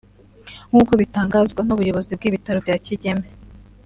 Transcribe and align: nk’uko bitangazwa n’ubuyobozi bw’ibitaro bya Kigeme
nk’uko 0.69 0.91
bitangazwa 1.01 1.61
n’ubuyobozi 1.63 2.11
bw’ibitaro 2.17 2.57
bya 2.65 2.75
Kigeme 2.85 3.27